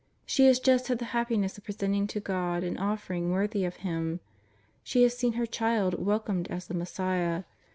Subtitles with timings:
[0.25, 4.19] She has just had the happiness of presenting to God an offering worthy of Ilim.
[4.81, 7.43] She has seen her Child wel comed as the Messiah.